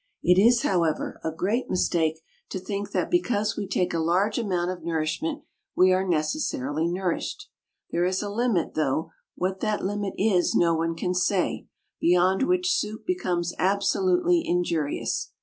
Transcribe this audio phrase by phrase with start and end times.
[0.23, 4.71] It is, however, a great mistake to think that because we take a large amount
[4.71, 5.43] of nourishment
[5.75, 7.49] we are necessarily nourished.
[7.91, 11.67] There is a limit, though what that limit is no one can say,
[11.99, 15.33] beyond which soup becomes absolutely injurious.